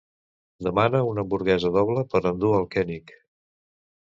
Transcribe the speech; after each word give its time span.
Demana 0.67 1.01
una 1.09 1.21
hamburguesa 1.25 1.71
doble 1.77 2.07
per 2.15 2.23
endur 2.31 2.53
al 2.61 2.67
König. 2.77 3.17